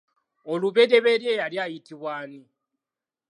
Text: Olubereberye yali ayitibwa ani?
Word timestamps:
Olubereberye 0.51 1.31
yali 1.39 1.57
ayitibwa 1.65 2.09
ani? 2.21 2.41